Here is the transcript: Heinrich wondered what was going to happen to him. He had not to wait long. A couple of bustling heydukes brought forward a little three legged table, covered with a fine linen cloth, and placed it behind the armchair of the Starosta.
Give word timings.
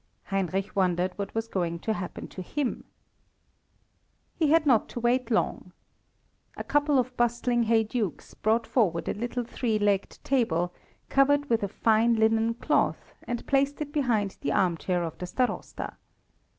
Heinrich 0.31 0.75
wondered 0.75 1.15
what 1.15 1.35
was 1.35 1.47
going 1.47 1.77
to 1.81 1.93
happen 1.93 2.27
to 2.29 2.41
him. 2.41 2.85
He 4.33 4.49
had 4.49 4.65
not 4.65 4.89
to 4.89 4.99
wait 4.99 5.29
long. 5.29 5.73
A 6.57 6.63
couple 6.63 6.97
of 6.97 7.15
bustling 7.17 7.65
heydukes 7.65 8.33
brought 8.33 8.65
forward 8.65 9.07
a 9.07 9.13
little 9.13 9.43
three 9.43 9.77
legged 9.77 10.17
table, 10.23 10.73
covered 11.09 11.51
with 11.51 11.61
a 11.61 11.67
fine 11.67 12.15
linen 12.15 12.55
cloth, 12.55 13.13
and 13.27 13.45
placed 13.45 13.79
it 13.79 13.91
behind 13.93 14.37
the 14.41 14.51
armchair 14.53 15.03
of 15.03 15.19
the 15.19 15.27
Starosta. 15.27 15.97